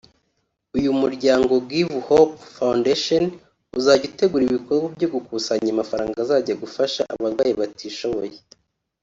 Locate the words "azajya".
6.23-6.53